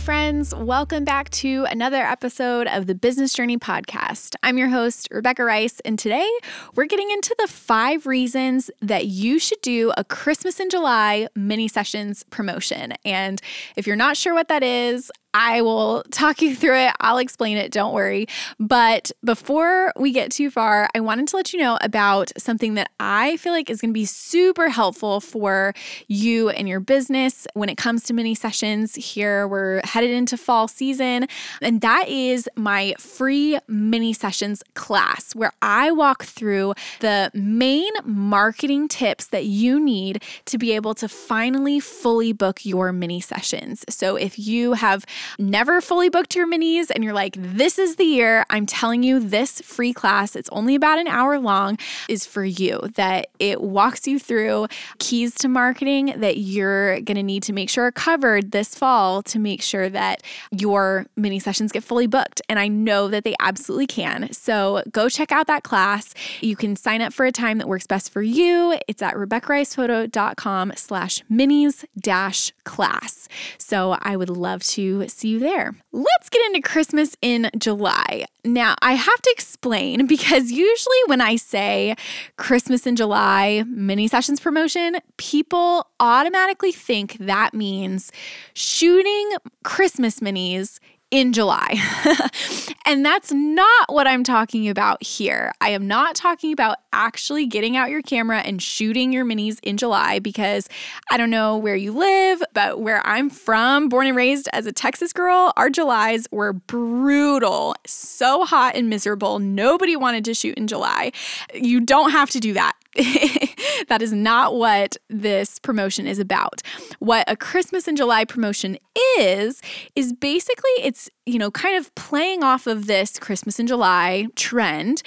Friends. 0.00 0.54
Welcome 0.54 1.04
back 1.04 1.28
to 1.30 1.66
another 1.70 1.98
episode 2.02 2.66
of 2.68 2.86
the 2.86 2.94
Business 2.94 3.34
Journey 3.34 3.58
Podcast. 3.58 4.34
I'm 4.42 4.56
your 4.56 4.68
host, 4.68 5.08
Rebecca 5.10 5.44
Rice, 5.44 5.78
and 5.80 5.98
today 5.98 6.26
we're 6.74 6.86
getting 6.86 7.10
into 7.10 7.36
the 7.38 7.46
five 7.46 8.06
reasons 8.06 8.70
that 8.80 9.06
you 9.06 9.38
should 9.38 9.60
do 9.60 9.92
a 9.98 10.04
Christmas 10.04 10.58
in 10.58 10.70
July 10.70 11.28
mini 11.36 11.68
sessions 11.68 12.24
promotion. 12.30 12.94
And 13.04 13.42
if 13.76 13.86
you're 13.86 13.94
not 13.94 14.16
sure 14.16 14.32
what 14.32 14.48
that 14.48 14.62
is, 14.62 15.12
I 15.32 15.62
will 15.62 16.02
talk 16.10 16.42
you 16.42 16.56
through 16.56 16.76
it. 16.76 16.92
I'll 17.00 17.18
explain 17.18 17.56
it. 17.56 17.70
Don't 17.70 17.94
worry. 17.94 18.26
But 18.58 19.12
before 19.24 19.92
we 19.96 20.12
get 20.12 20.32
too 20.32 20.50
far, 20.50 20.88
I 20.94 21.00
wanted 21.00 21.28
to 21.28 21.36
let 21.36 21.52
you 21.52 21.60
know 21.60 21.78
about 21.80 22.32
something 22.36 22.74
that 22.74 22.90
I 22.98 23.36
feel 23.36 23.52
like 23.52 23.70
is 23.70 23.80
going 23.80 23.90
to 23.90 23.94
be 23.94 24.04
super 24.04 24.68
helpful 24.68 25.20
for 25.20 25.72
you 26.08 26.48
and 26.48 26.68
your 26.68 26.80
business 26.80 27.46
when 27.54 27.68
it 27.68 27.76
comes 27.76 28.04
to 28.04 28.14
mini 28.14 28.34
sessions. 28.34 28.94
Here, 28.94 29.46
we're 29.46 29.80
headed 29.84 30.10
into 30.10 30.36
fall 30.36 30.66
season, 30.68 31.28
and 31.62 31.80
that 31.80 32.08
is 32.08 32.48
my 32.56 32.94
free 32.98 33.58
mini 33.68 34.12
sessions 34.12 34.62
class 34.74 35.34
where 35.34 35.52
I 35.62 35.92
walk 35.92 36.24
through 36.24 36.74
the 37.00 37.30
main 37.34 37.92
marketing 38.04 38.88
tips 38.88 39.28
that 39.28 39.44
you 39.44 39.78
need 39.78 40.22
to 40.46 40.58
be 40.58 40.72
able 40.72 40.94
to 40.94 41.08
finally 41.08 41.78
fully 41.80 42.32
book 42.32 42.64
your 42.64 42.92
mini 42.92 43.20
sessions. 43.20 43.84
So 43.88 44.16
if 44.16 44.38
you 44.38 44.72
have 44.74 45.04
never 45.38 45.80
fully 45.80 46.08
booked 46.08 46.34
your 46.34 46.50
minis 46.50 46.90
and 46.94 47.04
you're 47.04 47.12
like, 47.12 47.34
this 47.36 47.78
is 47.78 47.96
the 47.96 48.04
year, 48.04 48.44
I'm 48.50 48.66
telling 48.66 49.02
you, 49.02 49.20
this 49.20 49.60
free 49.60 49.92
class, 49.92 50.36
it's 50.36 50.48
only 50.50 50.74
about 50.74 50.98
an 50.98 51.08
hour 51.08 51.38
long, 51.38 51.78
is 52.08 52.24
for 52.24 52.44
you. 52.44 52.80
That 52.94 53.26
it 53.38 53.60
walks 53.60 54.06
you 54.06 54.18
through 54.18 54.68
keys 54.98 55.34
to 55.36 55.48
marketing 55.48 56.14
that 56.16 56.38
you're 56.38 57.00
going 57.00 57.16
to 57.16 57.22
need 57.22 57.42
to 57.44 57.52
make 57.52 57.68
sure 57.68 57.90
are 57.90 57.92
covered 57.92 58.52
this 58.52 58.74
fall 58.74 59.22
to 59.22 59.38
make 59.38 59.62
sure 59.62 59.88
that 59.88 60.22
your 60.52 61.06
mini 61.16 61.38
sessions 61.38 61.72
get 61.72 61.82
fully 61.82 62.06
booked. 62.06 62.40
And 62.48 62.58
I 62.58 62.68
know 62.68 63.08
that 63.08 63.24
they 63.24 63.34
absolutely 63.40 63.86
can. 63.86 64.32
So 64.32 64.82
go 64.92 65.08
check 65.08 65.32
out 65.32 65.46
that 65.48 65.64
class. 65.64 66.14
You 66.40 66.56
can 66.56 66.76
sign 66.76 67.02
up 67.02 67.12
for 67.12 67.26
a 67.26 67.32
time 67.32 67.58
that 67.58 67.68
works 67.68 67.86
best 67.86 68.12
for 68.12 68.22
you. 68.22 68.78
It's 68.86 69.02
at 69.02 69.14
RebeccaRicePhoto.com 69.14 70.72
slash 70.76 71.22
minis 71.30 71.84
dash 71.98 72.52
class. 72.64 73.28
So 73.58 73.96
I 74.00 74.16
would 74.16 74.30
love 74.30 74.62
to 74.64 75.08
see 75.10 75.28
you 75.28 75.38
there. 75.38 75.74
Let's 75.92 76.28
get 76.30 76.44
into 76.46 76.60
Christmas 76.60 77.16
in 77.20 77.50
July. 77.58 78.24
Now, 78.44 78.74
I 78.80 78.92
have 78.92 79.22
to 79.22 79.30
explain 79.30 80.06
because 80.08 80.50
usually 80.50 80.96
when 81.06 81.20
I 81.20 81.36
say 81.36 81.96
Christmas 82.36 82.86
in 82.86 82.96
July 82.96 83.64
mini 83.66 84.08
sessions 84.08 84.40
promotion, 84.40 84.96
people 85.16 85.86
automatically 85.98 86.72
think 86.72 87.16
that 87.18 87.54
means 87.54 88.12
shooting 88.54 89.30
Christmas 89.64 90.20
minis 90.20 90.78
in 91.10 91.32
July. 91.32 91.74
and 92.86 93.04
that's 93.04 93.32
not 93.32 93.92
what 93.92 94.06
I'm 94.06 94.22
talking 94.22 94.68
about 94.68 95.02
here. 95.02 95.52
I 95.60 95.70
am 95.70 95.86
not 95.86 96.14
talking 96.14 96.52
about 96.52 96.78
actually 96.92 97.46
getting 97.46 97.76
out 97.76 97.90
your 97.90 98.02
camera 98.02 98.38
and 98.38 98.62
shooting 98.62 99.12
your 99.12 99.24
minis 99.24 99.58
in 99.62 99.76
July 99.76 100.20
because 100.20 100.68
I 101.10 101.16
don't 101.16 101.30
know 101.30 101.56
where 101.56 101.74
you 101.74 101.92
live, 101.92 102.42
but 102.52 102.80
where 102.80 103.04
I'm 103.06 103.28
from, 103.28 103.88
born 103.88 104.06
and 104.06 104.16
raised 104.16 104.48
as 104.52 104.66
a 104.66 104.72
Texas 104.72 105.12
girl, 105.12 105.52
our 105.56 105.68
Julys 105.68 106.26
were 106.30 106.52
brutal, 106.52 107.74
so 107.86 108.44
hot 108.44 108.76
and 108.76 108.88
miserable. 108.88 109.38
Nobody 109.38 109.96
wanted 109.96 110.24
to 110.26 110.34
shoot 110.34 110.56
in 110.56 110.66
July. 110.66 111.12
You 111.54 111.80
don't 111.80 112.10
have 112.10 112.30
to 112.30 112.40
do 112.40 112.52
that. 112.54 112.74
that 113.88 113.98
is 114.00 114.12
not 114.12 114.56
what 114.56 114.96
this 115.08 115.58
promotion 115.58 116.06
is 116.06 116.18
about. 116.18 116.60
What 116.98 117.24
a 117.28 117.36
Christmas 117.36 117.86
in 117.86 117.96
July 117.96 118.24
promotion 118.24 118.78
is, 119.18 119.62
is 119.94 120.12
basically 120.12 120.70
it's, 120.78 121.08
you 121.26 121.38
know, 121.38 121.50
kind 121.50 121.76
of 121.76 121.94
playing 121.94 122.42
off 122.42 122.66
of 122.66 122.86
this 122.86 123.18
Christmas 123.18 123.60
in 123.60 123.66
July 123.66 124.26
trend 124.34 125.02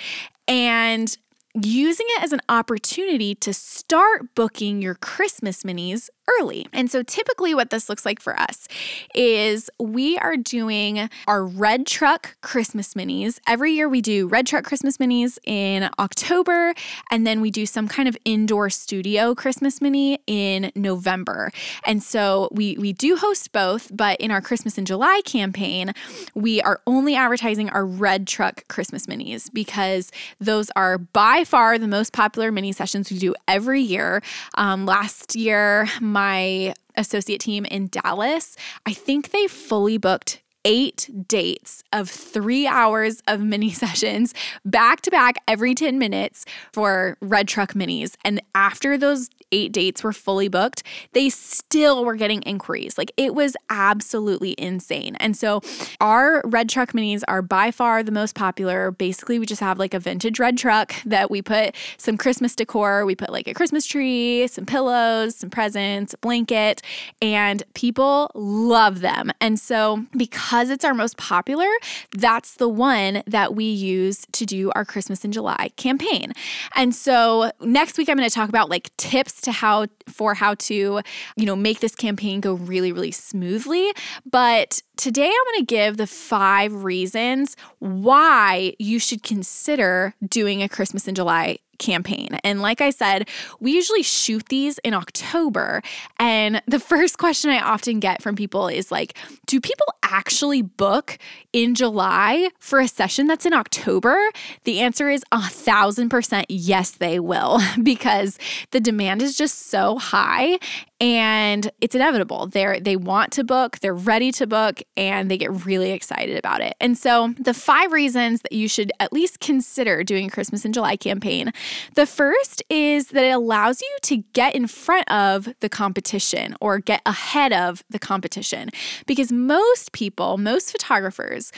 and 0.48 1.18
using 1.62 2.06
it 2.10 2.24
as 2.24 2.34
an 2.34 2.42
opportunity 2.50 3.36
to 3.36 3.54
start 3.54 4.34
booking 4.34 4.82
your 4.82 4.96
Christmas 4.96 5.64
minis 5.64 6.10
early. 6.40 6.68
And 6.72 6.90
so 6.90 7.04
typically 7.04 7.54
what 7.54 7.70
this 7.70 7.90
looks 7.90 8.06
like 8.06 8.22
for 8.22 8.40
us 8.40 8.68
is 9.14 9.70
we 9.80 10.18
are 10.18 10.38
doing 10.38 11.10
our 11.28 11.46
Red 11.46 11.86
Truck 11.86 12.38
Christmas 12.42 12.94
minis. 12.94 13.40
Every 13.48 13.74
year 13.74 13.90
we 13.90 14.02
do 14.02 14.28
Red 14.28 14.48
Truck 14.48 14.64
Christmas 14.64 14.98
minis 14.98 15.38
in 15.46 15.90
October 16.00 16.74
and 17.12 17.28
then 17.28 17.42
we 17.42 17.52
do 17.52 17.66
some 17.66 17.88
kind 17.88 18.08
of 18.08 18.18
indoor 18.26 18.70
studio 18.70 19.36
Christmas 19.36 19.82
mini 19.82 20.20
in 20.28 20.72
November. 20.76 21.52
And 21.86 22.02
so 22.02 22.50
we 22.52 22.78
we 22.78 22.94
do 22.94 23.16
host 23.18 23.52
both, 23.52 23.96
but 23.96 24.20
in 24.20 24.32
our 24.32 24.42
Christmas 24.42 24.78
in 24.78 24.86
July 24.86 25.22
campaign, 25.26 25.94
we 26.34 26.62
are 26.62 26.82
only 26.88 27.16
advertising 27.16 27.70
our 27.70 27.86
Red 27.86 28.28
Truck 28.28 28.68
Christmas 28.68 29.08
minis 29.08 29.52
because 29.52 30.12
those 30.40 30.72
are 30.76 30.98
by 30.98 31.44
far 31.44 31.78
the 31.78 31.88
most 31.88 32.14
popular 32.14 32.52
mini 32.52 32.72
sessions 32.72 33.12
we 33.12 33.20
do 33.20 33.36
every 33.48 33.82
year. 33.82 34.22
Um, 34.56 34.86
last 34.86 35.36
year 35.36 35.88
my 36.14 36.74
associate 36.96 37.42
team 37.42 37.66
in 37.66 37.88
Dallas, 37.88 38.56
I 38.86 38.94
think 38.94 39.32
they 39.32 39.48
fully 39.48 39.98
booked 39.98 40.42
eight 40.66 41.10
dates 41.28 41.84
of 41.92 42.10
three 42.10 42.66
hours 42.68 43.22
of 43.28 43.42
mini 43.42 43.72
sessions 43.84 44.34
back 44.64 45.02
to 45.02 45.12
back 45.12 45.36
every 45.48 45.76
10 45.76 45.98
minutes 45.98 46.46
for 46.72 47.18
Red 47.20 47.48
Truck 47.48 47.74
Minis. 47.74 48.16
And 48.24 48.42
after 48.56 48.98
those 48.98 49.30
eight 49.54 49.72
dates 49.72 50.04
were 50.04 50.12
fully 50.12 50.48
booked, 50.48 50.84
they 51.14 51.30
still 51.30 52.04
were 52.04 52.16
getting 52.16 52.42
inquiries. 52.42 52.98
Like 52.98 53.12
it 53.16 53.36
was 53.36 53.56
absolutely 53.70 54.56
insane. 54.58 55.16
And 55.18 55.38
so 55.38 55.62
our 56.02 56.42
red 56.44 56.68
truck 56.70 56.94
minis 56.94 57.22
are 57.28 57.44
by 57.44 57.70
far 57.70 58.02
the 58.02 58.12
most 58.12 58.34
popular. 58.34 58.90
Basically, 58.90 59.38
we 59.38 59.46
just 59.46 59.62
have 59.62 59.78
like 59.78 59.94
a 59.94 60.00
vintage 60.00 60.40
red 60.40 60.58
truck 60.58 60.94
that 61.06 61.30
we 61.30 61.42
put 61.44 61.76
some 61.98 62.18
Christmas 62.18 62.56
decor, 62.56 63.06
we 63.06 63.16
put 63.16 63.32
like 63.32 63.48
a 63.48 63.54
Christmas 63.54 63.86
tree, 63.86 64.48
some 64.48 64.66
pillows, 64.66 65.36
some 65.36 65.52
presents, 65.52 66.16
a 66.16 66.18
blanket, 66.18 66.82
and 67.22 67.62
people 67.76 68.32
love 68.34 69.02
them. 69.02 69.32
And 69.40 69.60
so 69.60 70.04
because 70.18 70.72
it's 70.72 70.84
our 70.84 70.96
most 70.96 71.18
popular, 71.18 71.70
that's 72.12 72.56
the 72.56 72.70
one 72.70 73.22
that 73.28 73.54
we 73.54 73.66
use 73.66 74.26
to 74.32 74.46
do 74.48 74.72
our 74.74 74.84
Christmas 74.84 75.24
in 75.24 75.32
July 75.32 75.70
campaign. 75.76 76.34
And 76.74 76.96
so 76.96 77.52
next 77.62 78.00
week 78.00 78.10
I'm 78.10 78.18
going 78.18 78.28
to 78.28 78.34
talk 78.34 78.50
about 78.50 78.70
like 78.70 78.90
tips 78.98 79.43
to 79.44 79.52
how 79.52 79.88
for 80.08 80.34
how 80.34 80.56
to, 80.56 81.02
you 81.36 81.46
know, 81.46 81.56
make 81.56 81.80
this 81.80 81.96
campaign 81.96 82.42
go 82.42 82.54
really 82.54 82.92
really 82.92 83.12
smoothly, 83.12 83.92
but 84.30 84.82
today 84.98 85.26
I'm 85.28 85.54
going 85.54 85.60
to 85.60 85.66
give 85.66 85.98
the 85.98 86.08
5 86.08 86.84
reasons 86.84 87.56
why 87.80 88.74
you 88.80 89.00
should 89.00 89.24
consider 89.24 90.14
doing 90.28 90.62
a 90.62 90.70
Christmas 90.70 91.08
in 91.08 91.16
July 91.16 91.58
campaign. 91.84 92.40
And 92.44 92.62
like 92.62 92.82
I 92.82 92.90
said, 92.90 93.30
we 93.60 93.72
usually 93.72 94.04
shoot 94.04 94.48
these 94.50 94.80
in 94.80 94.94
October. 94.94 95.82
And 96.18 96.62
the 96.68 96.80
first 96.94 97.18
question 97.18 97.52
I 97.52 97.60
often 97.60 98.00
get 98.00 98.22
from 98.22 98.36
people 98.36 98.68
is 98.68 98.92
like, 98.92 99.18
do 99.54 99.62
people 99.62 99.86
actually 100.02 100.64
book 100.64 101.20
in 101.54 101.76
July 101.76 102.50
for 102.58 102.80
a 102.80 102.88
session 102.88 103.28
that's 103.28 103.46
in 103.46 103.54
October? 103.54 104.18
The 104.64 104.80
answer 104.80 105.12
is 105.12 105.24
a 105.32 105.48
thousand 105.48 106.10
percent 106.10 106.48
yes, 106.50 106.90
they 106.90 107.20
will, 107.20 107.60
because 107.84 108.40
the 108.72 108.80
demand 108.80 109.22
is 109.22 109.38
just 109.38 109.68
so 109.68 110.00
high 110.00 110.58
and 111.04 111.70
it's 111.82 111.94
inevitable. 111.94 112.48
They're 112.48 112.80
they 112.80 112.96
want 112.96 113.34
to 113.34 113.44
book, 113.44 113.80
they're 113.80 113.94
ready 113.94 114.32
to 114.32 114.48
book, 114.48 114.82
and 114.96 115.30
they 115.30 115.38
get 115.38 115.66
really 115.66 115.92
excited 115.92 116.38
about 116.38 116.62
it. 116.62 116.76
And 116.80 116.98
so 116.98 117.34
the 117.38 117.54
five 117.54 117.92
reasons 117.92 118.42
that 118.42 118.54
you 118.54 118.70
should 118.70 118.92
at 119.02 119.12
least 119.12 119.42
consider 119.42 120.04
doing 120.04 120.28
a 120.28 120.30
Christmas 120.30 120.64
in 120.64 120.72
July 120.72 120.96
campaign. 120.96 121.52
The 121.96 122.06
first 122.06 122.64
is 122.70 123.08
that 123.08 123.26
it 123.26 123.32
allows 123.32 123.82
you 123.82 123.98
to 124.04 124.18
get 124.32 124.56
in 124.56 124.66
front 124.66 125.12
of 125.12 125.54
the 125.60 125.68
competition 125.68 126.56
or 126.62 126.80
get 126.80 127.02
ahead 127.06 127.52
of 127.52 127.84
the 127.90 128.00
competition 128.00 128.70
because 129.06 129.32
most 129.48 129.92
people, 129.92 130.38
most 130.38 130.72
photographers 130.72 131.52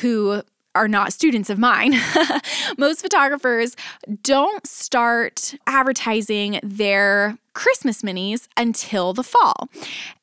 who 0.00 0.42
are 0.74 0.88
not 0.88 1.12
students 1.12 1.50
of 1.50 1.58
mine, 1.58 1.94
most 2.78 3.02
photographers 3.02 3.74
don't 4.22 4.66
start 4.66 5.54
advertising 5.66 6.60
their 6.62 7.36
Christmas 7.58 8.02
minis 8.02 8.46
until 8.56 9.12
the 9.12 9.24
fall. 9.24 9.68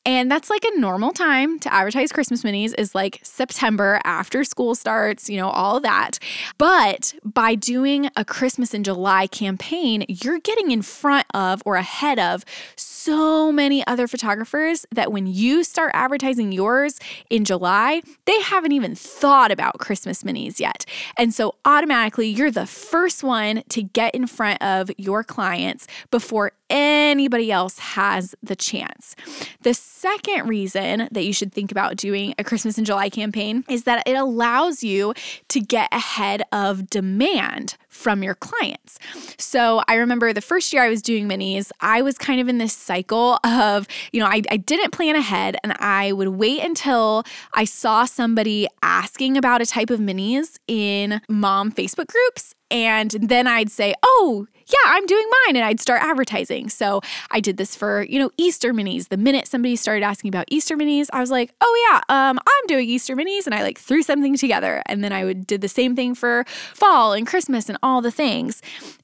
And 0.06 0.32
that's 0.32 0.50
like 0.50 0.64
a 0.64 0.80
normal 0.80 1.12
time 1.12 1.60
to 1.60 1.74
advertise 1.74 2.12
Christmas 2.14 2.44
minis 2.44 2.74
is 2.78 2.96
like 2.96 3.20
September 3.24 4.00
after 4.06 4.46
school 4.46 4.74
starts, 4.74 5.30
you 5.30 5.38
know, 5.38 5.50
all 5.50 5.82
that. 5.82 6.20
But 6.58 7.14
by 7.26 7.56
doing 7.56 8.10
a 8.16 8.24
Christmas 8.24 8.74
in 8.74 8.86
July 8.86 9.28
campaign, 9.28 10.06
you're 10.08 10.40
getting 10.40 10.72
in 10.72 10.82
front 10.82 11.26
of 11.34 11.62
or 11.66 11.76
ahead 11.76 12.20
of 12.20 12.46
so 12.78 13.52
many 13.52 13.86
other 13.86 14.08
photographers 14.08 14.86
that 14.92 15.12
when 15.12 15.28
you 15.28 15.64
start 15.64 15.92
advertising 15.94 16.54
yours 16.54 17.00
in 17.30 17.44
July, 17.44 18.02
they 18.26 18.40
haven't 18.42 18.72
even 18.72 18.96
thought 18.96 19.52
about 19.52 19.80
Christmas 19.80 20.24
minis 20.24 20.60
yet. 20.60 20.86
And 21.18 21.34
so 21.34 21.56
automatically 21.66 22.28
you're 22.28 22.52
the 22.52 22.68
first 22.68 23.24
one 23.24 23.64
to 23.70 23.84
get 23.84 24.16
in 24.16 24.26
front 24.26 24.62
of 24.62 24.90
your 24.98 25.24
clients 25.24 25.86
before 26.12 26.54
anybody 26.70 27.52
else 27.52 27.80
has 27.80 28.36
the 28.42 28.56
chance. 28.56 29.16
The 29.62 29.74
second 29.74 30.48
reason 30.48 31.08
that 31.12 31.26
you 31.26 31.34
should 31.34 31.54
think 31.54 31.72
about 31.72 31.96
doing 31.96 32.34
a 32.38 32.44
Christmas 32.44 32.78
in 32.78 32.86
July 32.86 33.10
campaign 33.10 33.64
is 33.70 33.84
that 33.84 34.04
it 34.08 34.16
allows 34.16 34.84
you 34.84 35.14
to 35.50 35.60
get 35.60 35.90
ahead 35.92 36.44
of 36.52 36.90
demand 36.90 37.78
from 37.96 38.22
your 38.22 38.36
clients. 38.36 39.00
So 39.38 39.82
I 39.88 39.96
remember 39.96 40.34
the 40.34 40.42
first 40.42 40.74
year 40.74 40.84
I 40.84 40.90
was 40.90 41.02
doing 41.02 41.28
minis, 41.28 41.72
I 41.80 42.02
was 42.02 42.18
kind 42.18 42.42
of 42.42 42.48
in 42.48 42.58
this 42.58 42.74
cycle 42.74 43.40
of, 43.44 43.88
you 44.12 44.20
know, 44.20 44.28
I, 44.28 44.42
I 44.52 44.58
didn't 44.58 44.92
plan 44.92 45.16
ahead 45.16 45.56
and 45.64 45.74
I 45.80 46.12
would 46.12 46.28
wait 46.28 46.64
until 46.64 47.24
I 47.54 47.64
saw 47.64 48.06
somebody 48.06 48.68
asking 48.84 49.38
about 49.38 49.62
a 49.62 49.66
type 49.66 49.90
of 49.90 50.00
minis 50.00 50.60
in 50.68 51.22
mom 51.30 51.72
Facebook 51.72 52.08
groups. 52.08 52.54
And 52.72 53.12
then 53.12 53.48
I'd 53.48 53.72
say, 53.72 53.94
oh, 54.04 54.48
yeah, 54.68 54.78
I'm 54.88 55.06
doing 55.06 55.26
mine. 55.46 55.56
And 55.56 55.66
I'd 55.66 55.80
start 55.80 56.02
advertising. 56.02 56.70
So 56.70 57.02
I 57.30 57.40
did 57.40 57.58
this 57.58 57.76
for, 57.76 58.04
you 58.04 58.20
know, 58.20 58.32
Easter 58.38 58.74
minis. 58.74 59.10
The 59.10 59.18
minute 59.18 59.48
somebody 59.48 59.76
started 59.76 60.04
asking 60.04 60.30
about 60.30 60.46
Easter 60.50 60.76
minis, 60.76 61.08
I 61.14 61.20
was 61.20 61.30
like, 61.30 61.54
oh 61.62 61.88
yeah, 61.90 62.02
um, 62.10 62.40
I'm 62.40 62.68
doing 62.68 62.90
Easter 62.90 63.16
minis. 63.16 63.46
And 63.46 63.54
I 63.54 63.62
like 63.62 63.78
threw 63.78 64.02
something 64.02 64.36
together. 64.36 64.82
And 64.88 65.04
then 65.04 65.14
I 65.14 65.24
would 65.24 65.46
did 65.46 65.62
the 65.62 65.68
same 65.68 65.96
thing 65.96 66.16
for 66.16 66.46
fall 66.74 67.14
and 67.14 67.28
Christmas 67.28 67.70
and 67.70 67.78
all 67.86 68.02
the 68.02 68.12
things. 68.12 68.62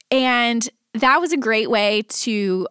And 0.09 0.67
that 0.93 1.21
was 1.21 1.31
a 1.31 1.37
great 1.37 1.69
way 1.69 2.01
to 2.09 2.67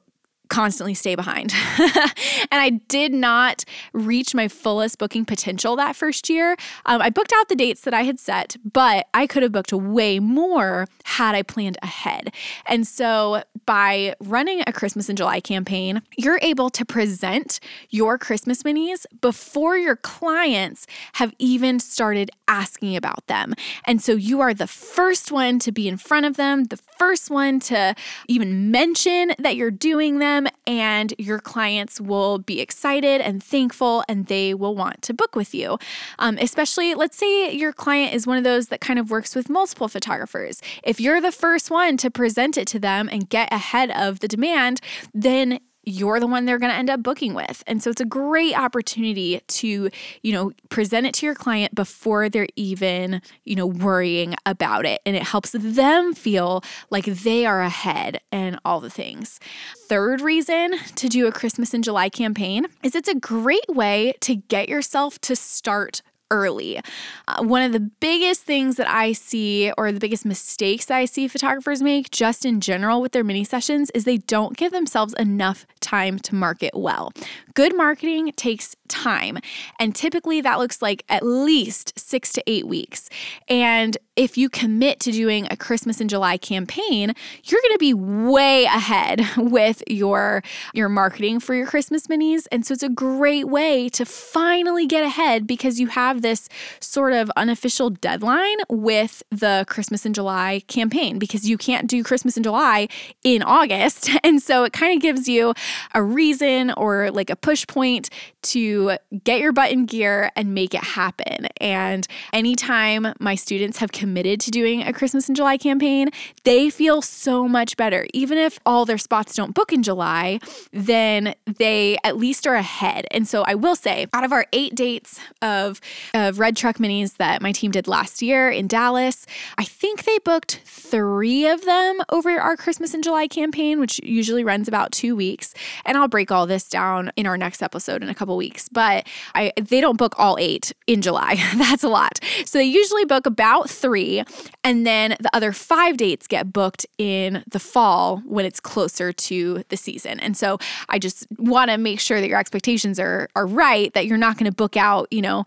constantly 0.50 0.92
stay 0.92 1.14
behind. 1.14 1.54
and 1.78 2.60
I 2.60 2.70
did 2.88 3.14
not 3.14 3.64
reach 3.94 4.34
my 4.34 4.48
fullest 4.48 4.98
booking 4.98 5.24
potential 5.24 5.76
that 5.76 5.96
first 5.96 6.28
year. 6.28 6.56
Um, 6.84 7.00
I 7.00 7.08
booked 7.08 7.32
out 7.34 7.48
the 7.48 7.56
dates 7.56 7.82
that 7.82 7.94
I 7.94 8.02
had 8.02 8.20
set, 8.20 8.56
but 8.70 9.06
I 9.14 9.26
could 9.26 9.42
have 9.42 9.52
booked 9.52 9.72
way 9.72 10.18
more 10.18 10.86
had 11.04 11.34
I 11.34 11.42
planned 11.42 11.78
ahead. 11.82 12.34
And 12.66 12.86
so 12.86 13.42
by 13.64 14.14
running 14.20 14.62
a 14.66 14.72
Christmas 14.72 15.08
in 15.08 15.16
July 15.16 15.40
campaign, 15.40 16.02
you're 16.16 16.40
able 16.42 16.68
to 16.70 16.84
present 16.84 17.60
your 17.90 18.18
Christmas 18.18 18.62
minis 18.62 19.06
before 19.20 19.78
your 19.78 19.96
clients 19.96 20.86
have 21.14 21.32
even 21.38 21.78
started 21.78 22.30
asking 22.48 22.96
about 22.96 23.26
them. 23.28 23.54
And 23.84 24.02
so 24.02 24.12
you 24.12 24.40
are 24.40 24.52
the 24.52 24.66
first 24.66 25.30
one 25.30 25.60
to 25.60 25.70
be 25.70 25.86
in 25.86 25.96
front 25.96 26.26
of 26.26 26.36
them, 26.36 26.64
the 26.64 26.78
first 26.98 27.30
one 27.30 27.60
to 27.60 27.94
even 28.26 28.70
mention 28.72 29.32
that 29.38 29.54
you're 29.54 29.70
doing 29.70 30.18
them 30.18 30.39
them, 30.44 30.52
and 30.66 31.14
your 31.18 31.38
clients 31.38 32.00
will 32.00 32.38
be 32.38 32.60
excited 32.60 33.20
and 33.20 33.42
thankful, 33.42 34.04
and 34.08 34.26
they 34.26 34.54
will 34.54 34.74
want 34.74 35.02
to 35.02 35.14
book 35.14 35.36
with 35.36 35.54
you. 35.54 35.78
Um, 36.18 36.38
especially, 36.40 36.94
let's 36.94 37.16
say 37.16 37.52
your 37.52 37.72
client 37.72 38.14
is 38.14 38.26
one 38.26 38.38
of 38.38 38.44
those 38.44 38.68
that 38.68 38.80
kind 38.80 38.98
of 38.98 39.10
works 39.10 39.34
with 39.34 39.48
multiple 39.48 39.88
photographers. 39.88 40.60
If 40.82 41.00
you're 41.00 41.20
the 41.20 41.32
first 41.32 41.70
one 41.70 41.96
to 41.98 42.10
present 42.10 42.56
it 42.56 42.66
to 42.68 42.78
them 42.78 43.08
and 43.10 43.28
get 43.28 43.52
ahead 43.52 43.90
of 43.90 44.20
the 44.20 44.28
demand, 44.28 44.80
then 45.14 45.60
you're 45.84 46.20
the 46.20 46.26
one 46.26 46.44
they're 46.44 46.58
going 46.58 46.72
to 46.72 46.76
end 46.76 46.90
up 46.90 47.02
booking 47.02 47.34
with. 47.34 47.62
And 47.66 47.82
so 47.82 47.90
it's 47.90 48.00
a 48.00 48.06
great 48.06 48.56
opportunity 48.56 49.40
to, 49.46 49.90
you 50.22 50.32
know, 50.32 50.52
present 50.68 51.06
it 51.06 51.14
to 51.14 51.26
your 51.26 51.34
client 51.34 51.74
before 51.74 52.28
they're 52.28 52.48
even, 52.56 53.22
you 53.44 53.56
know, 53.56 53.66
worrying 53.66 54.34
about 54.46 54.84
it. 54.84 55.00
And 55.06 55.16
it 55.16 55.22
helps 55.22 55.52
them 55.52 56.14
feel 56.14 56.62
like 56.90 57.06
they 57.06 57.46
are 57.46 57.62
ahead 57.62 58.20
and 58.30 58.58
all 58.64 58.80
the 58.80 58.90
things. 58.90 59.40
Third 59.88 60.20
reason 60.20 60.78
to 60.96 61.08
do 61.08 61.26
a 61.26 61.32
Christmas 61.32 61.74
in 61.74 61.82
July 61.82 62.08
campaign 62.08 62.66
is 62.82 62.94
it's 62.94 63.08
a 63.08 63.14
great 63.14 63.68
way 63.68 64.14
to 64.20 64.36
get 64.36 64.68
yourself 64.68 65.20
to 65.22 65.34
start 65.34 66.02
early. 66.30 66.80
Uh, 67.28 67.42
one 67.42 67.62
of 67.62 67.72
the 67.72 67.80
biggest 67.80 68.42
things 68.42 68.76
that 68.76 68.88
I 68.88 69.12
see, 69.12 69.72
or 69.76 69.92
the 69.92 70.00
biggest 70.00 70.24
mistakes 70.24 70.90
I 70.90 71.04
see 71.04 71.28
photographers 71.28 71.82
make 71.82 72.10
just 72.10 72.44
in 72.44 72.60
general 72.60 73.00
with 73.00 73.12
their 73.12 73.24
mini 73.24 73.44
sessions, 73.44 73.90
is 73.90 74.04
they 74.04 74.18
don't 74.18 74.56
give 74.56 74.72
themselves 74.72 75.14
enough 75.14 75.66
time 75.80 76.18
to 76.20 76.34
market 76.34 76.72
well. 76.74 77.12
Good 77.54 77.76
marketing 77.76 78.32
takes 78.36 78.76
time, 78.88 79.38
and 79.78 79.94
typically 79.94 80.40
that 80.40 80.58
looks 80.58 80.82
like 80.82 81.04
at 81.08 81.24
least 81.24 81.98
six 81.98 82.32
to 82.34 82.42
eight 82.46 82.66
weeks. 82.66 83.08
And 83.48 83.96
if 84.16 84.36
you 84.36 84.48
commit 84.48 85.00
to 85.00 85.12
doing 85.12 85.46
a 85.50 85.56
Christmas 85.56 86.00
in 86.00 86.08
July 86.08 86.36
campaign, 86.36 87.14
you're 87.44 87.60
going 87.62 87.74
to 87.74 87.78
be 87.78 87.94
way 87.94 88.64
ahead 88.64 89.24
with 89.36 89.82
your 89.88 90.42
your 90.74 90.88
marketing 90.88 91.40
for 91.40 91.54
your 91.54 91.66
Christmas 91.66 92.06
minis, 92.06 92.46
and 92.52 92.64
so 92.64 92.74
it's 92.74 92.82
a 92.82 92.88
great 92.88 93.48
way 93.48 93.88
to 93.90 94.04
finally 94.04 94.86
get 94.86 95.04
ahead 95.04 95.46
because 95.46 95.80
you 95.80 95.88
have 95.88 96.19
this 96.20 96.48
sort 96.80 97.12
of 97.12 97.30
unofficial 97.36 97.90
deadline 97.90 98.56
with 98.68 99.22
the 99.30 99.64
Christmas 99.68 100.06
in 100.06 100.12
July 100.12 100.62
campaign 100.68 101.18
because 101.18 101.48
you 101.48 101.56
can't 101.56 101.88
do 101.88 102.02
Christmas 102.02 102.36
in 102.36 102.42
July 102.42 102.88
in 103.24 103.42
August. 103.42 104.10
And 104.22 104.40
so 104.40 104.64
it 104.64 104.72
kind 104.72 104.94
of 104.94 105.02
gives 105.02 105.28
you 105.28 105.54
a 105.94 106.02
reason 106.02 106.72
or 106.76 107.10
like 107.10 107.30
a 107.30 107.36
push 107.36 107.66
point 107.66 108.10
to 108.42 108.96
get 109.24 109.40
your 109.40 109.52
butt 109.52 109.70
in 109.70 109.86
gear 109.86 110.30
and 110.36 110.54
make 110.54 110.74
it 110.74 110.82
happen. 110.82 111.48
And 111.60 112.06
anytime 112.32 113.14
my 113.18 113.34
students 113.34 113.78
have 113.78 113.92
committed 113.92 114.40
to 114.42 114.50
doing 114.50 114.82
a 114.82 114.92
Christmas 114.92 115.28
in 115.28 115.34
July 115.34 115.56
campaign, 115.56 116.10
they 116.44 116.70
feel 116.70 117.02
so 117.02 117.48
much 117.48 117.76
better. 117.76 118.06
Even 118.12 118.38
if 118.38 118.58
all 118.64 118.84
their 118.84 118.98
spots 118.98 119.34
don't 119.34 119.54
book 119.54 119.72
in 119.72 119.82
July, 119.82 120.38
then 120.72 121.34
they 121.46 121.96
at 122.04 122.16
least 122.16 122.46
are 122.46 122.54
ahead. 122.54 123.06
And 123.10 123.26
so 123.26 123.42
I 123.42 123.54
will 123.54 123.76
say, 123.76 124.06
out 124.12 124.24
of 124.24 124.32
our 124.32 124.46
eight 124.52 124.74
dates 124.74 125.18
of 125.42 125.80
of 126.14 126.38
red 126.38 126.56
truck 126.56 126.78
minis 126.78 127.16
that 127.16 127.42
my 127.42 127.52
team 127.52 127.70
did 127.70 127.86
last 127.86 128.22
year 128.22 128.50
in 128.50 128.66
Dallas. 128.66 129.26
I 129.58 129.64
think 129.64 130.04
they 130.04 130.18
booked 130.18 130.60
three 130.64 131.46
of 131.46 131.64
them 131.64 132.00
over 132.10 132.30
our 132.30 132.56
Christmas 132.56 132.94
in 132.94 133.02
July 133.02 133.28
campaign, 133.28 133.80
which 133.80 134.00
usually 134.02 134.44
runs 134.44 134.68
about 134.68 134.92
two 134.92 135.14
weeks. 135.14 135.54
And 135.84 135.96
I'll 135.96 136.08
break 136.08 136.30
all 136.30 136.46
this 136.46 136.68
down 136.68 137.12
in 137.16 137.26
our 137.26 137.36
next 137.36 137.62
episode 137.62 138.02
in 138.02 138.08
a 138.08 138.14
couple 138.14 138.36
weeks. 138.36 138.68
But 138.68 139.06
I 139.34 139.52
they 139.56 139.80
don't 139.80 139.96
book 139.96 140.14
all 140.18 140.36
eight 140.38 140.72
in 140.86 141.02
July. 141.02 141.36
That's 141.56 141.84
a 141.84 141.88
lot. 141.88 142.18
So 142.44 142.58
they 142.58 142.64
usually 142.64 143.04
book 143.04 143.26
about 143.26 143.70
three, 143.70 144.24
and 144.64 144.86
then 144.86 145.16
the 145.20 145.30
other 145.32 145.52
five 145.52 145.96
dates 145.96 146.26
get 146.26 146.52
booked 146.52 146.86
in 146.98 147.44
the 147.48 147.60
fall 147.60 148.18
when 148.26 148.44
it's 148.44 148.60
closer 148.60 149.12
to 149.12 149.64
the 149.68 149.76
season. 149.76 150.20
And 150.20 150.36
so 150.36 150.58
I 150.88 150.98
just 150.98 151.26
want 151.38 151.70
to 151.70 151.78
make 151.78 152.00
sure 152.00 152.20
that 152.20 152.28
your 152.28 152.38
expectations 152.38 152.98
are 152.98 153.28
are 153.36 153.46
right, 153.46 153.92
that 153.94 154.06
you're 154.06 154.18
not 154.18 154.36
going 154.36 154.50
to 154.50 154.56
book 154.56 154.76
out, 154.76 155.08
you 155.10 155.22
know, 155.22 155.44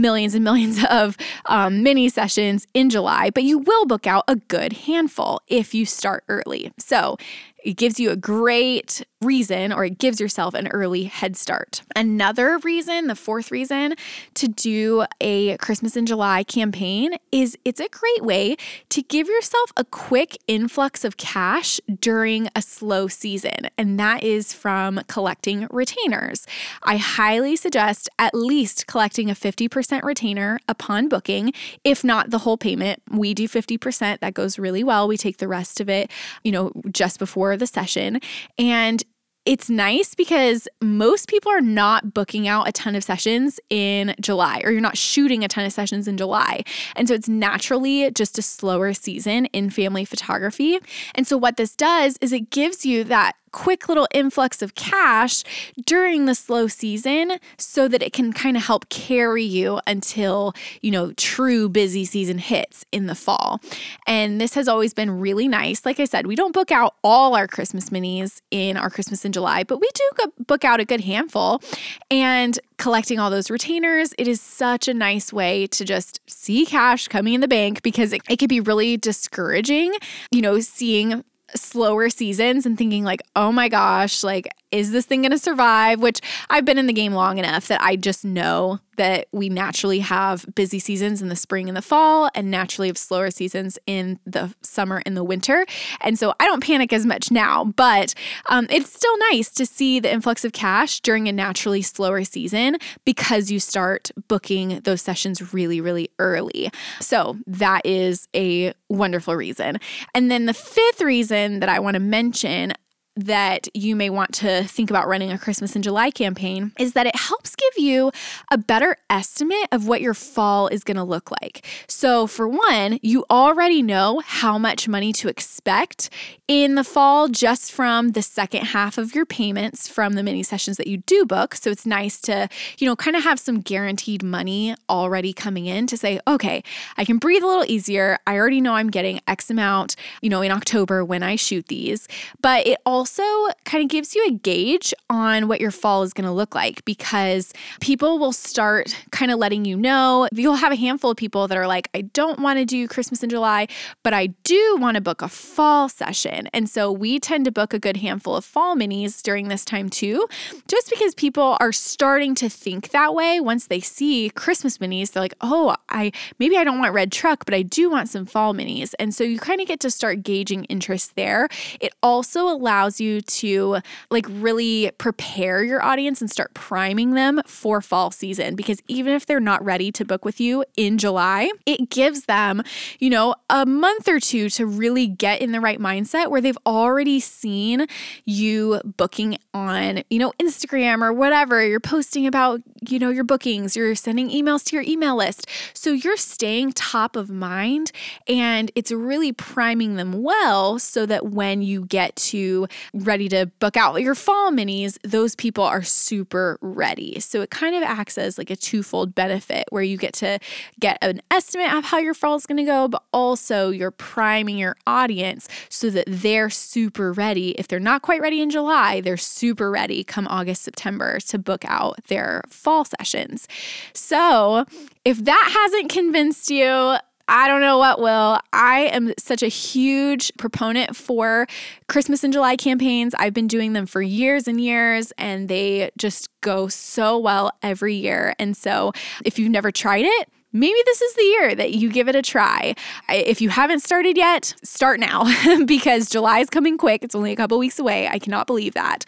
millions 0.00 0.34
and 0.34 0.42
millions 0.42 0.82
of 0.90 1.16
um, 1.46 1.82
mini 1.82 2.08
sessions 2.08 2.66
in 2.74 2.90
July, 2.90 3.30
but 3.30 3.44
you 3.44 3.58
will 3.58 3.86
book 3.86 4.06
out 4.06 4.24
a 4.26 4.36
good 4.36 4.72
handful 4.72 5.40
if 5.48 5.74
you 5.74 5.86
start 5.86 6.24
early. 6.28 6.72
So 6.78 7.16
it 7.64 7.76
gives 7.76 8.00
you 8.00 8.10
a 8.10 8.16
great 8.16 9.04
reason, 9.22 9.70
or 9.70 9.84
it 9.84 9.98
gives 9.98 10.18
yourself 10.18 10.54
an 10.54 10.66
early 10.68 11.04
head 11.04 11.36
start. 11.36 11.82
Another 11.94 12.58
reason, 12.58 13.06
the 13.06 13.14
fourth 13.14 13.50
reason 13.50 13.94
to 14.34 14.48
do 14.48 15.04
a 15.20 15.58
Christmas 15.58 15.94
in 15.94 16.06
July 16.06 16.42
campaign 16.42 17.16
is 17.30 17.56
it's 17.64 17.80
a 17.80 17.88
great 17.88 18.24
way 18.24 18.56
to 18.88 19.02
give 19.02 19.28
yourself 19.28 19.72
a 19.76 19.84
quick 19.84 20.38
influx 20.46 21.04
of 21.04 21.18
cash 21.18 21.80
during 22.00 22.48
a 22.56 22.62
slow 22.62 23.08
season, 23.08 23.68
and 23.76 24.00
that 24.00 24.22
is 24.22 24.54
from 24.54 25.00
collecting 25.06 25.66
retainers. 25.70 26.46
I 26.82 26.96
highly 26.96 27.56
suggest 27.56 28.08
at 28.18 28.34
least 28.34 28.86
collecting 28.86 29.28
a 29.28 29.34
50% 29.34 30.02
retainer 30.02 30.58
upon 30.66 31.08
booking, 31.08 31.52
if 31.84 32.02
not 32.02 32.30
the 32.30 32.38
whole 32.38 32.56
payment. 32.56 33.02
We 33.10 33.34
do 33.34 33.48
50%, 33.48 34.20
that 34.20 34.32
goes 34.32 34.58
really 34.58 34.82
well. 34.82 35.06
We 35.06 35.18
take 35.18 35.36
the 35.36 35.48
rest 35.48 35.78
of 35.80 35.90
it, 35.90 36.10
you 36.42 36.52
know, 36.52 36.72
just 36.90 37.18
before 37.18 37.49
the 37.56 37.66
session. 37.66 38.20
And 38.58 39.02
it's 39.46 39.70
nice 39.70 40.14
because 40.14 40.68
most 40.82 41.26
people 41.28 41.50
are 41.50 41.62
not 41.62 42.12
booking 42.12 42.46
out 42.46 42.68
a 42.68 42.72
ton 42.72 42.94
of 42.94 43.02
sessions 43.02 43.58
in 43.70 44.14
July, 44.20 44.60
or 44.64 44.70
you're 44.70 44.82
not 44.82 44.98
shooting 44.98 45.42
a 45.42 45.48
ton 45.48 45.64
of 45.64 45.72
sessions 45.72 46.06
in 46.06 46.18
July. 46.18 46.62
And 46.94 47.08
so 47.08 47.14
it's 47.14 47.28
naturally 47.28 48.10
just 48.10 48.38
a 48.38 48.42
slower 48.42 48.92
season 48.92 49.46
in 49.46 49.70
family 49.70 50.04
photography. 50.04 50.78
And 51.14 51.26
so 51.26 51.38
what 51.38 51.56
this 51.56 51.74
does 51.74 52.18
is 52.20 52.32
it 52.32 52.50
gives 52.50 52.84
you 52.84 53.02
that 53.04 53.34
quick 53.52 53.88
little 53.88 54.08
influx 54.12 54.62
of 54.62 54.74
cash 54.74 55.42
during 55.84 56.26
the 56.26 56.34
slow 56.34 56.66
season 56.66 57.38
so 57.58 57.88
that 57.88 58.02
it 58.02 58.12
can 58.12 58.32
kind 58.32 58.56
of 58.56 58.64
help 58.64 58.88
carry 58.88 59.44
you 59.44 59.80
until, 59.86 60.52
you 60.80 60.90
know, 60.90 61.12
true 61.12 61.68
busy 61.68 62.04
season 62.04 62.38
hits 62.38 62.84
in 62.92 63.06
the 63.06 63.14
fall. 63.14 63.60
And 64.06 64.40
this 64.40 64.54
has 64.54 64.68
always 64.68 64.94
been 64.94 65.10
really 65.20 65.48
nice. 65.48 65.84
Like 65.84 66.00
I 66.00 66.04
said, 66.04 66.26
we 66.26 66.36
don't 66.36 66.52
book 66.52 66.70
out 66.70 66.94
all 67.02 67.34
our 67.34 67.46
Christmas 67.46 67.90
minis 67.90 68.40
in 68.50 68.76
our 68.76 68.90
Christmas 68.90 69.24
in 69.24 69.32
July, 69.32 69.64
but 69.64 69.80
we 69.80 69.88
do 69.94 70.30
book 70.46 70.64
out 70.64 70.80
a 70.80 70.84
good 70.84 71.00
handful. 71.00 71.62
And 72.10 72.58
collecting 72.78 73.18
all 73.18 73.30
those 73.30 73.50
retainers, 73.50 74.14
it 74.18 74.26
is 74.26 74.40
such 74.40 74.88
a 74.88 74.94
nice 74.94 75.32
way 75.32 75.66
to 75.68 75.84
just 75.84 76.20
see 76.26 76.64
cash 76.64 77.08
coming 77.08 77.34
in 77.34 77.40
the 77.40 77.48
bank 77.48 77.82
because 77.82 78.12
it, 78.12 78.22
it 78.28 78.36
could 78.38 78.48
be 78.48 78.60
really 78.60 78.96
discouraging, 78.96 79.94
you 80.30 80.40
know, 80.40 80.60
seeing 80.60 81.24
slower 81.54 82.10
seasons 82.10 82.66
and 82.66 82.76
thinking 82.76 83.04
like, 83.04 83.20
oh 83.36 83.52
my 83.52 83.68
gosh, 83.68 84.22
like 84.22 84.48
is 84.70 84.92
this 84.92 85.06
thing 85.06 85.22
going 85.22 85.32
to 85.32 85.38
survive? 85.38 86.00
Which 86.00 86.20
I've 86.48 86.64
been 86.64 86.78
in 86.78 86.86
the 86.86 86.92
game 86.92 87.12
long 87.12 87.38
enough 87.38 87.68
that 87.68 87.82
I 87.82 87.96
just 87.96 88.24
know 88.24 88.80
that 88.96 89.28
we 89.32 89.48
naturally 89.48 90.00
have 90.00 90.44
busy 90.54 90.78
seasons 90.78 91.22
in 91.22 91.28
the 91.28 91.36
spring 91.36 91.68
and 91.68 91.76
the 91.76 91.82
fall, 91.82 92.28
and 92.34 92.50
naturally 92.50 92.88
have 92.88 92.98
slower 92.98 93.30
seasons 93.30 93.78
in 93.86 94.20
the 94.26 94.54
summer 94.62 95.02
and 95.06 95.16
the 95.16 95.24
winter. 95.24 95.64
And 96.02 96.18
so 96.18 96.34
I 96.38 96.44
don't 96.44 96.62
panic 96.62 96.92
as 96.92 97.06
much 97.06 97.30
now, 97.30 97.64
but 97.64 98.14
um, 98.50 98.66
it's 98.68 98.92
still 98.92 99.16
nice 99.30 99.48
to 99.52 99.64
see 99.64 100.00
the 100.00 100.12
influx 100.12 100.44
of 100.44 100.52
cash 100.52 101.00
during 101.00 101.28
a 101.28 101.32
naturally 101.32 101.80
slower 101.80 102.24
season 102.24 102.76
because 103.06 103.50
you 103.50 103.58
start 103.58 104.10
booking 104.28 104.80
those 104.80 105.00
sessions 105.00 105.54
really, 105.54 105.80
really 105.80 106.10
early. 106.18 106.70
So 107.00 107.38
that 107.46 107.80
is 107.86 108.28
a 108.36 108.74
wonderful 108.90 109.34
reason. 109.34 109.78
And 110.14 110.30
then 110.30 110.44
the 110.44 110.54
fifth 110.54 111.00
reason 111.00 111.60
that 111.60 111.70
I 111.70 111.78
want 111.78 111.94
to 111.94 112.00
mention 112.00 112.74
that 113.16 113.68
you 113.74 113.96
may 113.96 114.08
want 114.08 114.32
to 114.34 114.64
think 114.64 114.90
about 114.90 115.08
running 115.08 115.30
a 115.30 115.38
Christmas 115.38 115.74
in 115.76 115.82
July 115.82 116.10
campaign 116.10 116.72
is 116.78 116.92
that 116.92 117.06
it 117.06 117.16
helps 117.16 117.54
give 117.54 117.84
you 117.84 118.12
a 118.50 118.58
better 118.58 118.96
estimate 119.08 119.68
of 119.70 119.86
what 119.86 120.00
your 120.00 120.14
fall 120.14 120.66
is 120.68 120.82
going 120.82 120.96
to 120.96 121.04
look 121.04 121.30
like. 121.30 121.64
So, 121.86 122.26
for 122.26 122.48
one, 122.48 122.98
you 123.00 123.24
already 123.30 123.80
know 123.80 124.20
how 124.24 124.58
much 124.58 124.88
money 124.88 125.12
to 125.14 125.28
expect 125.28 126.10
in 126.48 126.74
the 126.74 126.82
fall 126.82 127.28
just 127.28 127.70
from 127.70 128.10
the 128.10 128.22
second 128.22 128.66
half 128.66 128.98
of 128.98 129.14
your 129.14 129.24
payments 129.24 129.86
from 129.86 130.14
the 130.14 130.22
mini 130.24 130.42
sessions 130.42 130.78
that 130.78 130.88
you 130.88 130.98
do 130.98 131.24
book. 131.24 131.54
So, 131.54 131.70
it's 131.70 131.86
nice 131.86 132.20
to, 132.22 132.48
you 132.78 132.88
know, 132.88 132.96
kind 132.96 133.16
of 133.16 133.22
have 133.22 133.38
some 133.38 133.60
guaranteed 133.60 134.24
money 134.24 134.74
already 134.88 135.32
coming 135.32 135.66
in 135.66 135.86
to 135.86 135.96
say, 135.96 136.18
okay, 136.26 136.64
I 136.96 137.04
can 137.04 137.18
breathe 137.18 137.44
a 137.44 137.46
little 137.46 137.64
easier. 137.66 138.18
I 138.26 138.36
already 138.36 138.60
know 138.60 138.74
I'm 138.74 138.90
getting 138.90 139.20
X 139.28 139.50
amount, 139.50 139.94
you 140.22 140.28
know, 140.28 140.42
in 140.42 140.50
October 140.50 141.04
when 141.04 141.22
I 141.22 141.36
shoot 141.36 141.68
these, 141.68 142.08
but 142.42 142.66
it 142.66 142.80
also 142.84 143.22
kind 143.64 143.84
of 143.84 143.88
gives 143.88 144.16
you 144.16 144.26
a 144.26 144.32
gauge 144.32 144.92
on 145.08 145.46
what 145.46 145.60
your 145.60 145.70
fall 145.70 146.02
is 146.02 146.12
going 146.12 146.26
to 146.26 146.32
look 146.32 146.54
like 146.54 146.84
because 146.84 147.52
people 147.80 148.18
will 148.18 148.32
start 148.40 148.96
kind 149.10 149.30
of 149.30 149.38
letting 149.38 149.64
you 149.64 149.76
know. 149.76 150.28
You'll 150.32 150.54
have 150.54 150.72
a 150.72 150.76
handful 150.76 151.10
of 151.10 151.16
people 151.16 151.46
that 151.48 151.58
are 151.58 151.66
like, 151.66 151.88
I 151.94 152.00
don't 152.02 152.40
want 152.40 152.58
to 152.58 152.64
do 152.64 152.88
Christmas 152.88 153.22
in 153.22 153.30
July, 153.30 153.68
but 154.02 154.14
I 154.14 154.28
do 154.44 154.76
want 154.80 154.94
to 154.94 155.00
book 155.00 155.22
a 155.22 155.28
fall 155.28 155.88
session. 155.88 156.48
And 156.52 156.68
so 156.68 156.90
we 156.90 157.18
tend 157.20 157.44
to 157.44 157.52
book 157.52 157.74
a 157.74 157.78
good 157.78 157.98
handful 157.98 158.34
of 158.36 158.44
fall 158.44 158.74
minis 158.74 159.22
during 159.22 159.48
this 159.48 159.64
time 159.64 159.90
too, 159.90 160.26
just 160.68 160.88
because 160.90 161.14
people 161.14 161.56
are 161.60 161.72
starting 161.72 162.34
to 162.36 162.48
think 162.48 162.90
that 162.90 163.14
way 163.14 163.40
once 163.40 163.66
they 163.66 163.80
see 163.80 164.30
Christmas 164.30 164.78
minis. 164.78 165.12
They're 165.12 165.22
like, 165.22 165.34
oh, 165.40 165.76
I 165.88 166.12
maybe 166.38 166.56
I 166.56 166.64
don't 166.64 166.78
want 166.78 166.94
red 166.94 167.12
truck, 167.12 167.44
but 167.44 167.54
I 167.54 167.62
do 167.62 167.90
want 167.90 168.08
some 168.08 168.26
fall 168.26 168.54
minis. 168.54 168.94
And 168.98 169.14
so 169.14 169.22
you 169.22 169.38
kind 169.38 169.60
of 169.60 169.68
get 169.68 169.80
to 169.80 169.90
start 169.90 170.22
gauging 170.22 170.64
interest 170.64 171.14
there. 171.14 171.48
It 171.80 171.92
also 172.02 172.48
allows 172.48 173.00
you 173.00 173.20
to 173.20 173.78
like 174.10 174.26
really 174.28 174.90
prepare 174.98 175.62
your 175.62 175.82
audience 175.82 176.20
and 176.20 176.30
start 176.30 176.54
priming 176.54 177.12
them 177.14 177.40
for 177.46 177.80
fall 177.80 178.10
season 178.10 178.29
because 178.36 178.80
even 178.88 179.12
if 179.14 179.26
they're 179.26 179.40
not 179.40 179.64
ready 179.64 179.90
to 179.92 180.04
book 180.04 180.24
with 180.24 180.40
you 180.40 180.64
in 180.76 180.98
July, 180.98 181.50
it 181.66 181.90
gives 181.90 182.24
them, 182.26 182.62
you 182.98 183.10
know, 183.10 183.34
a 183.48 183.66
month 183.66 184.08
or 184.08 184.20
two 184.20 184.48
to 184.50 184.66
really 184.66 185.06
get 185.06 185.40
in 185.40 185.52
the 185.52 185.60
right 185.60 185.78
mindset 185.78 186.30
where 186.30 186.40
they've 186.40 186.58
already 186.66 187.20
seen 187.20 187.86
you 188.24 188.80
booking 188.96 189.38
on, 189.54 190.02
you 190.10 190.18
know, 190.18 190.32
Instagram 190.40 191.02
or 191.02 191.12
whatever. 191.12 191.64
You're 191.64 191.80
posting 191.80 192.26
about, 192.26 192.60
you 192.88 192.98
know, 192.98 193.10
your 193.10 193.24
bookings, 193.24 193.76
you're 193.76 193.94
sending 193.94 194.30
emails 194.30 194.64
to 194.66 194.76
your 194.76 194.84
email 194.86 195.16
list. 195.16 195.46
So 195.74 195.90
you're 195.92 196.16
staying 196.16 196.72
top 196.72 197.16
of 197.16 197.30
mind 197.30 197.92
and 198.28 198.70
it's 198.74 198.92
really 198.92 199.32
priming 199.32 199.96
them 199.96 200.22
well 200.22 200.78
so 200.78 201.06
that 201.06 201.26
when 201.26 201.62
you 201.62 201.86
get 201.86 202.16
to 202.16 202.66
ready 202.92 203.28
to 203.28 203.46
book 203.58 203.76
out 203.76 204.00
your 204.00 204.14
fall 204.14 204.50
minis, 204.50 204.98
those 205.02 205.34
people 205.34 205.64
are 205.64 205.82
super 205.82 206.58
ready. 206.60 207.20
So 207.20 207.42
it 207.42 207.50
kind 207.50 207.74
of 207.74 207.82
acts 207.82 208.16
as 208.20 208.38
like 208.38 208.50
a 208.50 208.56
twofold 208.56 209.14
benefit 209.14 209.64
where 209.70 209.82
you 209.82 209.96
get 209.96 210.12
to 210.14 210.38
get 210.78 210.98
an 211.02 211.20
estimate 211.30 211.72
of 211.72 211.84
how 211.84 211.98
your 211.98 212.14
fall 212.14 212.36
is 212.36 212.46
going 212.46 212.58
to 212.58 212.64
go, 212.64 212.88
but 212.88 213.02
also 213.12 213.70
you're 213.70 213.90
priming 213.90 214.58
your 214.58 214.76
audience 214.86 215.48
so 215.68 215.90
that 215.90 216.04
they're 216.06 216.50
super 216.50 217.12
ready. 217.12 217.50
If 217.52 217.68
they're 217.68 217.80
not 217.80 218.02
quite 218.02 218.20
ready 218.20 218.40
in 218.40 218.50
July, 218.50 219.00
they're 219.00 219.16
super 219.16 219.70
ready 219.70 220.04
come 220.04 220.28
August, 220.28 220.62
September 220.62 221.18
to 221.20 221.38
book 221.38 221.64
out 221.66 221.98
their 222.08 222.42
fall 222.48 222.84
sessions. 222.84 223.48
So 223.94 224.64
if 225.04 225.24
that 225.24 225.50
hasn't 225.52 225.90
convinced 225.90 226.50
you, 226.50 226.96
I 227.32 227.46
don't 227.46 227.60
know 227.60 227.78
what 227.78 228.00
will. 228.00 228.40
I 228.52 228.90
am 228.92 229.14
such 229.16 229.44
a 229.44 229.48
huge 229.48 230.32
proponent 230.36 230.96
for 230.96 231.46
Christmas 231.88 232.24
in 232.24 232.32
July 232.32 232.56
campaigns. 232.56 233.14
I've 233.14 233.32
been 233.32 233.46
doing 233.46 233.72
them 233.72 233.86
for 233.86 234.02
years 234.02 234.48
and 234.48 234.60
years, 234.60 235.12
and 235.16 235.48
they 235.48 235.92
just 235.96 236.28
go 236.40 236.66
so 236.66 237.16
well 237.18 237.52
every 237.62 237.94
year. 237.94 238.34
And 238.40 238.56
so, 238.56 238.92
if 239.24 239.38
you've 239.38 239.52
never 239.52 239.70
tried 239.70 240.06
it, 240.06 240.28
maybe 240.52 240.78
this 240.86 241.00
is 241.00 241.14
the 241.14 241.22
year 241.22 241.54
that 241.54 241.74
you 241.74 241.90
give 241.90 242.08
it 242.08 242.16
a 242.16 242.22
try. 242.22 242.74
If 243.08 243.40
you 243.40 243.48
haven't 243.50 243.80
started 243.80 244.16
yet, 244.16 244.54
start 244.62 245.00
now 245.00 245.24
because 245.64 246.08
July 246.08 246.40
is 246.40 246.50
coming 246.50 246.76
quick. 246.76 247.04
It's 247.04 247.14
only 247.14 247.32
a 247.32 247.36
couple 247.36 247.58
weeks 247.58 247.78
away. 247.78 248.08
I 248.08 248.18
cannot 248.18 248.46
believe 248.46 248.74
that. 248.74 249.04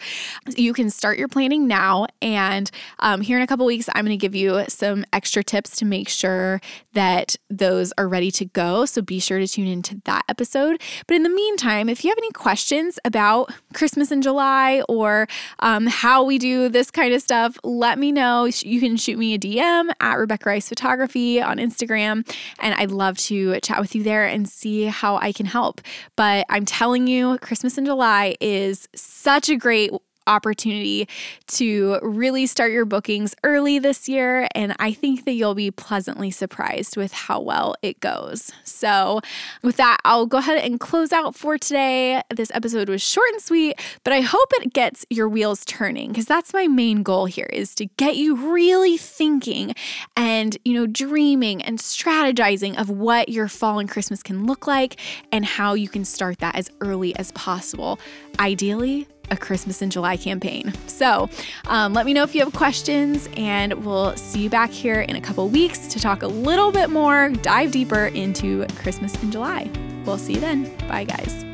You 0.55 0.73
can 0.73 0.89
start 0.89 1.17
your 1.17 1.27
planning 1.27 1.67
now. 1.67 2.07
And 2.21 2.69
um, 2.99 3.21
here 3.21 3.37
in 3.37 3.43
a 3.43 3.47
couple 3.47 3.65
weeks, 3.65 3.89
I'm 3.93 4.05
going 4.05 4.17
to 4.17 4.21
give 4.21 4.35
you 4.35 4.63
some 4.69 5.05
extra 5.11 5.43
tips 5.43 5.75
to 5.77 5.85
make 5.85 6.09
sure 6.09 6.61
that 6.93 7.35
those 7.49 7.93
are 7.97 8.07
ready 8.07 8.31
to 8.31 8.45
go. 8.45 8.85
So 8.85 9.01
be 9.01 9.19
sure 9.19 9.39
to 9.39 9.47
tune 9.47 9.67
into 9.67 10.01
that 10.05 10.23
episode. 10.29 10.81
But 11.07 11.15
in 11.15 11.23
the 11.23 11.29
meantime, 11.29 11.89
if 11.89 12.03
you 12.03 12.09
have 12.09 12.17
any 12.17 12.31
questions 12.31 12.99
about 13.03 13.51
Christmas 13.73 14.11
in 14.11 14.21
July 14.21 14.81
or 14.87 15.27
um, 15.59 15.87
how 15.87 16.23
we 16.23 16.37
do 16.37 16.69
this 16.69 16.89
kind 16.89 17.13
of 17.13 17.21
stuff, 17.21 17.57
let 17.63 17.99
me 17.99 18.11
know. 18.11 18.45
You 18.45 18.79
can 18.79 18.95
shoot 18.97 19.17
me 19.17 19.33
a 19.33 19.39
DM 19.39 19.89
at 19.99 20.15
Rebecca 20.15 20.49
Rice 20.49 20.69
Photography 20.69 21.32
on 21.41 21.57
Instagram. 21.57 22.27
And 22.59 22.75
I'd 22.75 22.91
love 22.91 23.17
to 23.19 23.59
chat 23.61 23.79
with 23.79 23.95
you 23.95 24.03
there 24.03 24.25
and 24.25 24.47
see 24.47 24.85
how 24.85 25.17
I 25.17 25.31
can 25.31 25.45
help. 25.45 25.81
But 26.15 26.45
I'm 26.49 26.65
telling 26.65 27.07
you, 27.07 27.37
Christmas 27.39 27.77
in 27.77 27.85
July 27.85 28.35
is 28.39 28.87
such 28.95 29.49
a 29.49 29.55
great 29.55 29.91
opportunity 30.27 31.07
to 31.47 31.99
really 32.01 32.45
start 32.45 32.71
your 32.71 32.85
bookings 32.85 33.35
early 33.43 33.79
this 33.79 34.07
year. 34.07 34.47
And 34.55 34.75
I 34.79 34.93
think 34.93 35.25
that 35.25 35.33
you'll 35.33 35.55
be 35.55 35.71
pleasantly 35.71 36.31
surprised 36.31 36.97
with 36.97 37.13
how 37.13 37.39
well 37.39 37.75
it 37.81 37.99
goes. 37.99 38.51
So, 38.63 39.21
with 39.61 39.77
that, 39.77 39.97
I'll 40.05 40.25
go 40.25 40.37
ahead 40.37 40.63
and 40.63 40.79
close 40.79 41.11
out 41.11 41.35
for 41.35 41.57
today. 41.57 42.21
This 42.29 42.51
episode 42.53 42.89
was 42.89 43.01
short 43.01 43.29
and 43.31 43.41
sweet, 43.41 43.79
but 44.03 44.13
I 44.13 44.21
hope 44.21 44.51
it 44.53 44.73
gets 44.73 45.05
your 45.09 45.29
wheels 45.29 45.65
turning 45.65 46.09
because 46.09 46.25
that's 46.25 46.53
my 46.53 46.67
main 46.67 47.03
goal 47.03 47.25
here 47.25 47.49
is 47.51 47.75
to 47.75 47.85
get 47.97 48.15
you 48.15 48.53
really 48.53 48.97
thinking 48.97 49.73
and, 50.15 50.57
you 50.65 50.73
know, 50.73 50.87
dreaming 50.87 51.61
and 51.61 51.79
strategizing 51.79 52.79
of 52.79 52.89
what 52.89 53.29
your 53.29 53.47
fall 53.47 53.79
and 53.79 53.89
Christmas 53.89 54.23
can 54.23 54.45
look 54.45 54.67
like 54.67 54.99
and 55.31 55.45
how 55.45 55.73
you 55.73 55.89
can 55.89 56.05
start 56.05 56.39
that 56.39 56.55
as 56.55 56.69
early 56.81 57.15
as 57.15 57.31
possible. 57.31 57.99
Ideally, 58.39 59.07
a 59.31 59.37
Christmas 59.37 59.81
in 59.81 59.89
July 59.89 60.17
campaign. 60.17 60.73
So 60.87 61.29
um, 61.67 61.93
let 61.93 62.05
me 62.05 62.13
know 62.13 62.23
if 62.23 62.35
you 62.35 62.41
have 62.41 62.53
questions, 62.53 63.29
and 63.35 63.85
we'll 63.85 64.15
see 64.15 64.41
you 64.41 64.49
back 64.49 64.71
here 64.71 65.01
in 65.01 65.15
a 65.15 65.21
couple 65.21 65.47
weeks 65.49 65.87
to 65.87 65.99
talk 65.99 66.23
a 66.23 66.27
little 66.27 66.71
bit 66.71 66.89
more, 66.89 67.29
dive 67.29 67.71
deeper 67.71 68.07
into 68.07 68.65
Christmas 68.75 69.21
in 69.23 69.31
July. 69.31 69.69
We'll 70.05 70.17
see 70.17 70.33
you 70.33 70.39
then. 70.39 70.75
Bye, 70.87 71.05
guys. 71.05 71.52